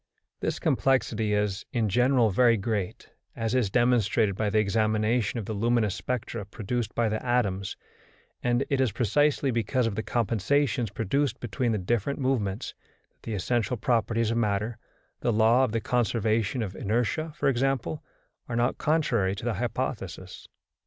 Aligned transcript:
This 0.39 0.57
complexity 0.57 1.31
is, 1.35 1.63
in 1.71 1.87
general, 1.87 2.31
very 2.31 2.57
great, 2.57 3.11
as 3.35 3.53
is 3.53 3.69
demonstrated 3.69 4.35
by 4.35 4.49
the 4.49 4.57
examination 4.57 5.37
of 5.37 5.45
the 5.45 5.53
luminous 5.53 5.93
spectra 5.93 6.43
produced 6.43 6.95
by 6.95 7.07
the 7.07 7.23
atoms, 7.23 7.77
and 8.41 8.65
it 8.71 8.81
is 8.81 8.91
precisely 8.91 9.51
because 9.51 9.85
of 9.85 9.93
the 9.93 10.01
compensations 10.01 10.89
produced 10.89 11.39
between 11.39 11.71
the 11.71 11.77
different 11.77 12.17
movements 12.17 12.73
that 13.13 13.21
the 13.21 13.35
essential 13.35 13.77
properties 13.77 14.31
of 14.31 14.37
matter 14.37 14.79
the 15.19 15.31
law 15.31 15.63
of 15.63 15.71
the 15.71 15.79
conservation 15.79 16.63
of 16.63 16.75
inertia, 16.75 17.31
for 17.35 17.47
example 17.47 18.03
are 18.49 18.55
not 18.55 18.79
contrary 18.79 19.35
to 19.35 19.45
the 19.45 19.53
hypothesis. 19.53 20.47